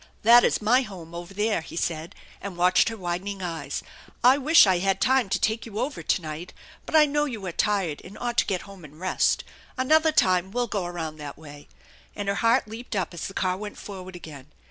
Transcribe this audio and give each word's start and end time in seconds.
"That 0.23 0.43
is 0.43 0.63
my 0.63 0.81
home 0.81 1.13
over 1.13 1.31
there," 1.31 1.61
he 1.61 1.75
said, 1.75 2.15
and 2.41 2.57
watched 2.57 2.89
her 2.89 2.97
widening 2.97 3.43
eyes." 3.43 3.83
I 4.23 4.35
wish 4.39 4.65
I 4.65 4.79
had 4.79 4.99
time 4.99 5.29
to 5.29 5.39
take 5.39 5.63
you 5.63 5.77
over 5.77 6.01
to 6.01 6.21
night, 6.23 6.53
but 6.87 6.95
I 6.95 7.05
know 7.05 7.25
you 7.25 7.45
are 7.45 7.51
tired 7.51 8.01
and 8.03 8.17
ought 8.17 8.37
to 8.37 8.47
get 8.47 8.61
home 8.61 8.83
and 8.83 8.99
rest. 8.99 9.43
Another 9.77 10.11
time 10.11 10.49
we'll 10.49 10.65
go 10.65 10.85
around 10.87 11.17
that 11.17 11.37
way/' 11.37 11.67
And 12.15 12.29
her 12.29 12.33
heart 12.41 12.67
leaped 12.67 12.95
up 12.95 13.13
as 13.13 13.27
the 13.27 13.35
car 13.35 13.55
went 13.57 13.77
forward 13.77 14.15
again. 14.15 14.47